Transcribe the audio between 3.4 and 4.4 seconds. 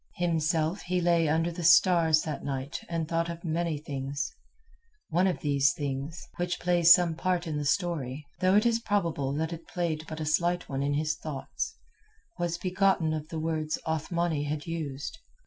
many things.